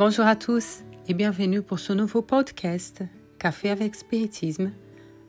[0.00, 0.78] Bonjour à tous
[1.08, 3.02] et bienvenue pour ce nouveau podcast
[3.38, 4.72] Café avec Spiritisme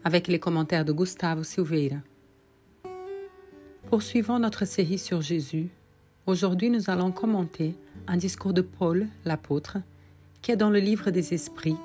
[0.06, 1.98] avec les commentaires de Gustavo Silveira.
[3.90, 5.68] Poursuivons notre série sur Jésus.
[6.26, 7.76] Aujourd'hui, nous allons commenter
[8.08, 9.80] un discours de Paul, l'apôtre,
[10.42, 11.76] qui est dans le livre des esprits,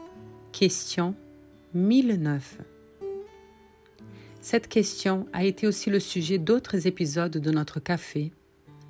[0.53, 1.17] question
[1.75, 2.59] 1009.
[4.41, 8.31] Cette question a été aussi le sujet d'autres épisodes de notre café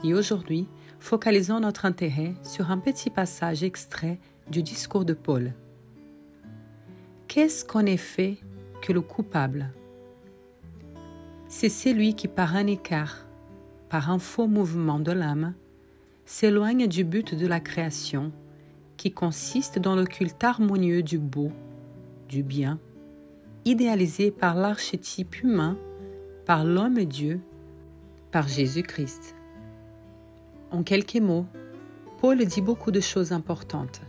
[0.04, 0.68] et aujourd'hui,
[0.98, 4.18] focalisons notre intérêt sur un petit passage extrait
[4.50, 5.52] du discours de Paul.
[7.28, 8.38] Qu'est-ce qu'en effet
[8.82, 9.70] que le coupable?
[11.48, 13.27] C'est celui qui, par un écart,
[13.88, 15.54] par un faux mouvement de l'âme,
[16.24, 18.32] s'éloigne du but de la création,
[18.96, 21.52] qui consiste dans le culte harmonieux du beau,
[22.29, 22.80] du bien,
[23.65, 25.76] idéalisé par l'archétype humain,
[26.46, 27.40] par l'homme Dieu,
[28.32, 29.35] par Jésus-Christ.
[30.70, 31.46] En quelques mots,
[32.20, 34.00] Paul dit beaucoup de choses importantes.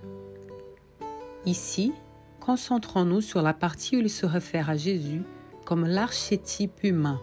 [1.45, 1.93] Ici,
[2.39, 5.21] concentrons-nous sur la partie où il se réfère à Jésus
[5.65, 7.21] comme l'archétype humain.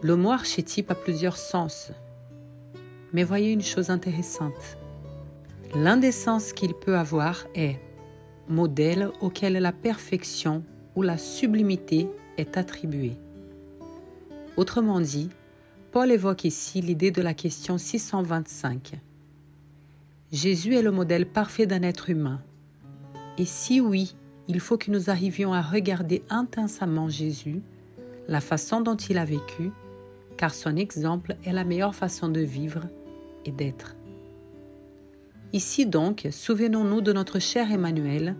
[0.00, 1.92] Le mot archétype a plusieurs sens.
[3.12, 4.76] Mais voyez une chose intéressante.
[5.74, 7.78] L'un des sens qu'il peut avoir est
[8.48, 10.64] modèle auquel la perfection
[10.96, 13.16] ou la sublimité est attribuée.
[14.56, 15.30] Autrement dit,
[15.92, 18.94] Paul évoque ici l'idée de la question 625.
[20.32, 22.40] Jésus est le modèle parfait d'un être humain.
[23.36, 24.16] Et si oui,
[24.48, 27.60] il faut que nous arrivions à regarder intensément Jésus,
[28.26, 29.70] la façon dont il a vécu,
[30.38, 32.86] car son exemple est la meilleure façon de vivre
[33.44, 33.94] et d'être.
[35.52, 38.34] Ici donc, souvenons-nous de notre cher Emmanuel,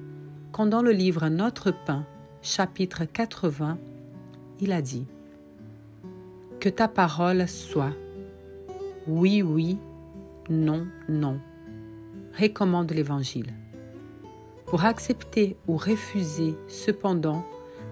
[0.53, 2.07] quand dans le livre Notre pain,
[2.41, 3.77] chapitre 80,
[4.59, 5.05] il a dit
[6.63, 7.93] que ta parole soit
[9.09, 9.79] oui, oui,
[10.49, 11.41] non, non.
[12.39, 13.53] Recommande l'Évangile.
[14.67, 17.45] Pour accepter ou refuser, cependant,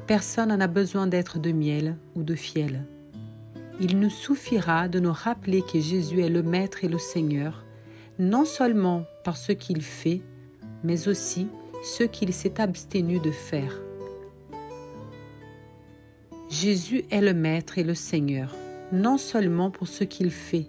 [0.06, 2.84] personne n'a besoin d'être de miel ou de fiel.
[3.80, 7.64] Il nous suffira de nous rappeler que Jésus est le Maître et le Seigneur,
[8.20, 10.22] non seulement par ce qu'il fait,
[10.84, 11.48] mais aussi
[11.82, 13.80] ce qu'il s'est abstenu de faire.
[16.50, 18.56] Jésus est le Maître et le Seigneur,
[18.90, 20.66] non seulement pour ce qu'il fait,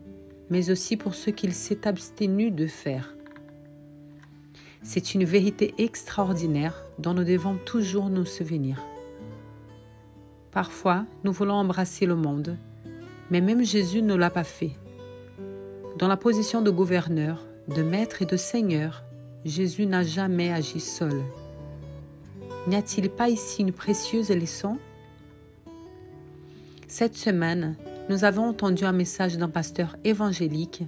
[0.52, 3.16] mais aussi pour ce qu'il s'est abstenu de faire.
[4.84, 8.80] C'est une vérité extraordinaire dont nous devons toujours nous souvenir.
[10.52, 12.58] Parfois, nous voulons embrasser le monde,
[13.32, 14.74] mais même Jésus ne l'a pas fait.
[15.98, 19.04] Dans la position de gouverneur, de maître et de seigneur,
[19.46, 21.24] Jésus n'a jamais agi seul.
[22.68, 24.78] N'y a-t-il pas ici une précieuse leçon?
[26.92, 27.78] Cette semaine,
[28.10, 30.84] nous avons entendu un message d'un pasteur évangélique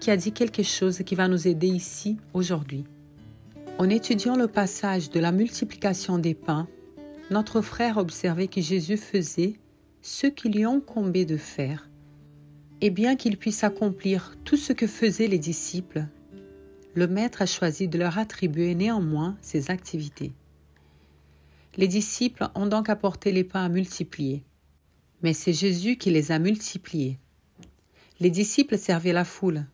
[0.00, 2.84] qui a dit quelque chose qui va nous aider ici aujourd'hui.
[3.76, 6.66] En étudiant le passage de la multiplication des pains,
[7.30, 9.56] notre frère a observé que Jésus faisait
[10.00, 11.90] ce qu'il lui incombait de faire.
[12.80, 16.06] Et bien qu'il puisse accomplir tout ce que faisaient les disciples,
[16.94, 20.32] le Maître a choisi de leur attribuer néanmoins ses activités.
[21.76, 24.42] Les disciples ont donc apporté les pains à multiplier
[25.24, 27.18] mais c'est Jésus qui les a multipliés.
[28.20, 29.64] Les disciples servaient la foule,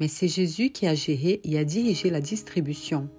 [0.00, 3.10] mais c'est Jésus qui a géré et a dirigé la distribution.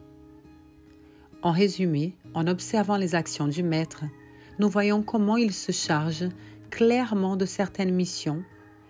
[1.44, 4.06] En résumé, en observant les actions du Maître,
[4.58, 6.28] nous voyons comment il se charge
[6.72, 8.42] clairement de certaines missions,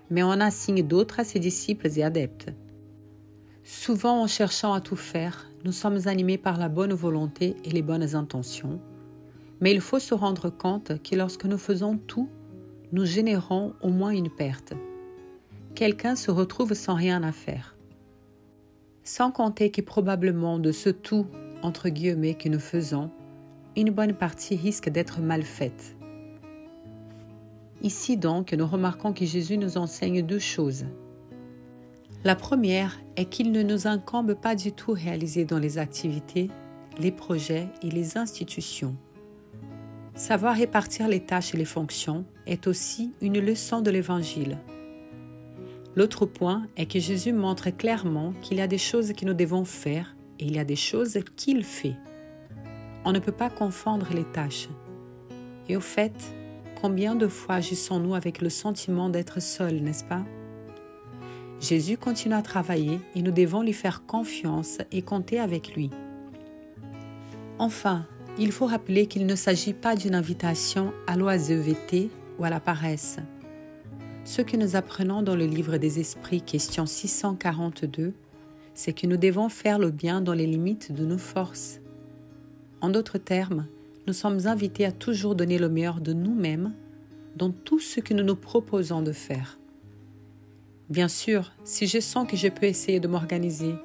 [0.09, 2.53] mais en assigne d'autres à ses disciples et adeptes.
[3.65, 7.81] Souvent, en cherchant à tout faire, nous sommes animés par la bonne volonté et les
[7.81, 8.79] bonnes intentions,
[9.59, 12.29] mais il faut se rendre compte que lorsque nous faisons tout
[12.91, 14.73] nous générons au moins une perte.
[15.73, 17.75] Quelqu'un se retrouve sans rien à faire.
[19.03, 21.27] Sans compter que probablement de ce tout,
[21.61, 23.11] entre guillemets, que nous faisons,
[23.75, 25.95] une bonne partie risque d'être mal faite.
[27.81, 30.85] Ici donc, nous remarquons que Jésus nous enseigne deux choses.
[32.23, 36.49] La première est qu'il ne nous incombe pas du tout réaliser dans les activités,
[36.97, 38.95] les projets et les institutions
[40.15, 44.57] Savoir répartir les tâches et les fonctions est aussi une leçon de l'Évangile.
[45.95, 49.63] L'autre point est que Jésus montre clairement qu'il y a des choses que nous devons
[49.63, 51.95] faire et il y a des choses qu'il fait.
[53.05, 54.67] On ne peut pas confondre les tâches.
[55.69, 56.13] Et au fait,
[56.81, 60.25] combien de fois agissons-nous avec le sentiment d'être seuls, n'est-ce pas?
[61.61, 65.89] Jésus continue à travailler et nous devons lui faire confiance et compter avec lui.
[67.57, 68.05] Enfin,
[68.37, 72.09] il faut rappeler qu'il ne s'agit pas d'une invitation à l'oisiveté
[72.39, 73.17] ou à la paresse.
[74.23, 78.13] Ce que nous apprenons dans le livre des esprits, question 642,
[78.73, 81.79] c'est que nous devons faire le bien dans les limites de nos forces.
[82.81, 83.67] En d'autres termes,
[84.07, 86.73] nous sommes invités à toujours donner le meilleur de nous-mêmes
[87.35, 89.59] dans tout ce que nous nous proposons de faire.
[90.89, 93.75] Bien sûr, si je sens que je peux essayer de m'organiser,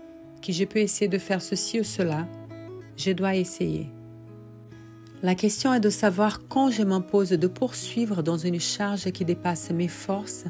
[0.43, 2.29] que je peux essayer de faire ceci ou cela,
[2.97, 3.89] je dois essayer.
[5.23, 9.71] La question est de savoir quand je m'impose de poursuivre dans une charge qui dépasse
[9.71, 10.45] mes forces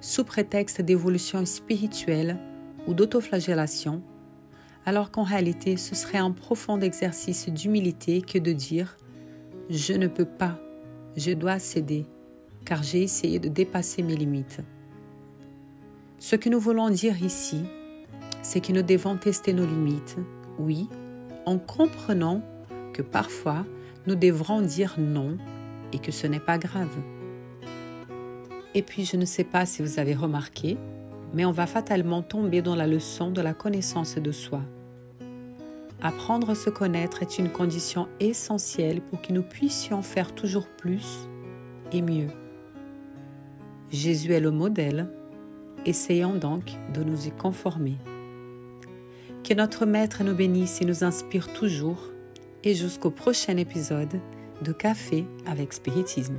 [0.00, 2.36] sous prétexte d'évolution spirituelle
[2.88, 4.02] ou d'autoflagellation,
[4.84, 8.96] alors qu'en réalité ce serait un profond exercice d'humilité que de dire⁇
[9.70, 10.58] Je ne peux pas,
[11.16, 12.04] je dois céder,
[12.64, 14.58] car j'ai essayé de dépasser mes limites⁇
[16.18, 17.62] Ce que nous voulons dire ici,
[18.42, 20.16] c'est que nous devons tester nos limites,
[20.58, 20.88] oui,
[21.44, 22.42] en comprenant
[22.92, 23.64] que parfois
[24.06, 25.36] nous devrons dire non
[25.92, 26.96] et que ce n'est pas grave.
[28.74, 30.76] Et puis je ne sais pas si vous avez remarqué,
[31.32, 34.60] mais on va fatalement tomber dans la leçon de la connaissance de soi.
[36.02, 41.28] Apprendre à se connaître est une condition essentielle pour que nous puissions faire toujours plus
[41.90, 42.28] et mieux.
[43.90, 45.08] Jésus est le modèle,
[45.86, 47.96] essayons donc de nous y conformer.
[49.42, 52.10] Que notre Maître nous bénisse et nous inspire toujours
[52.66, 54.20] et jusqu'au prochain épisode
[54.60, 56.36] de Café avec Spiritisme.